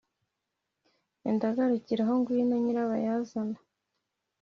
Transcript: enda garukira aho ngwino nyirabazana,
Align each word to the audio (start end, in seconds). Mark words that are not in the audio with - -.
enda 1.29 1.55
garukira 1.57 2.01
aho 2.05 2.13
ngwino 2.19 2.55
nyirabazana, 2.63 3.57